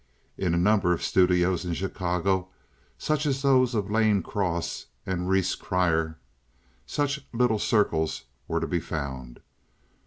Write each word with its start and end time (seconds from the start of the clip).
In 0.35 0.55
a 0.55 0.57
number 0.57 0.93
of 0.93 1.03
studios 1.03 1.63
in 1.63 1.75
Chicago 1.75 2.49
such 2.97 3.27
as 3.27 3.43
those 3.43 3.75
of 3.75 3.91
Lane 3.91 4.23
Cross 4.23 4.87
and 5.05 5.29
Rhees 5.29 5.53
Crier, 5.53 6.17
such 6.87 7.23
little 7.31 7.59
circles 7.59 8.23
were 8.47 8.59
to 8.59 8.65
be 8.65 8.79
found. 8.79 9.41